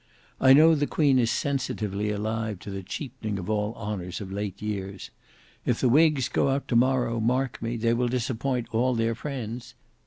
I 0.39 0.53
know 0.53 0.73
the 0.73 0.87
Queen 0.87 1.19
is 1.19 1.29
sensitively 1.29 2.09
alive 2.09 2.57
to 2.61 2.71
the 2.71 2.81
cheapening 2.81 3.37
of 3.37 3.51
all 3.51 3.75
honours 3.75 4.19
of 4.19 4.31
late 4.31 4.59
years. 4.59 5.11
If 5.63 5.79
the 5.79 5.89
whigs 5.89 6.27
go 6.27 6.49
out 6.49 6.67
to 6.69 6.75
morrow, 6.75 7.19
mark 7.19 7.61
me, 7.61 7.77
they 7.77 7.93
will 7.93 8.07
disappoint 8.07 8.67
all 8.73 8.95
their 8.95 9.13
friends. 9.13 9.75